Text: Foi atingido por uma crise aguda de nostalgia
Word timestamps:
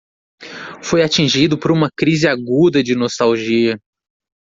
Foi 0.81 1.03
atingido 1.03 1.59
por 1.59 1.71
uma 1.71 1.87
crise 1.95 2.27
aguda 2.27 2.81
de 2.81 2.95
nostalgia 2.95 3.79